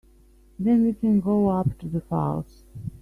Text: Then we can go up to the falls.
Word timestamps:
Then 0.57 0.83
we 0.85 0.93
can 0.93 1.19
go 1.21 1.49
up 1.49 1.77
to 1.77 1.87
the 1.87 2.01
falls. 2.01 2.63